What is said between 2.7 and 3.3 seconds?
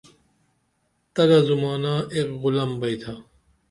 بیئتھا